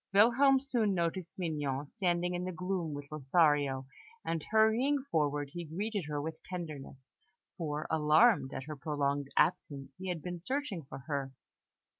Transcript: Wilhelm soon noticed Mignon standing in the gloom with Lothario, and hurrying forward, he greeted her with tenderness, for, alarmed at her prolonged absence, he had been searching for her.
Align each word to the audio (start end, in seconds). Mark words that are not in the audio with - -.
Wilhelm 0.15 0.59
soon 0.59 0.95
noticed 0.95 1.37
Mignon 1.37 1.91
standing 1.93 2.33
in 2.33 2.43
the 2.43 2.51
gloom 2.51 2.95
with 2.95 3.05
Lothario, 3.11 3.85
and 4.25 4.41
hurrying 4.49 5.03
forward, 5.11 5.51
he 5.53 5.63
greeted 5.65 6.05
her 6.07 6.19
with 6.19 6.41
tenderness, 6.41 6.97
for, 7.55 7.85
alarmed 7.91 8.51
at 8.51 8.63
her 8.63 8.75
prolonged 8.75 9.27
absence, 9.37 9.91
he 9.99 10.09
had 10.09 10.23
been 10.23 10.39
searching 10.41 10.81
for 10.85 11.03
her. 11.05 11.33